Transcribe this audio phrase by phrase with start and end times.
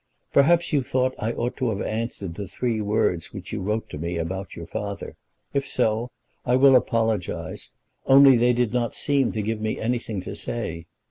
[0.33, 3.99] Perhaps you thought I ought to have answered the three words which you wrote to
[3.99, 5.15] me about your father;
[5.53, 6.09] if so,
[6.43, 7.69] I will apologise;
[8.07, 10.87] only they did not seem to give me anything to say.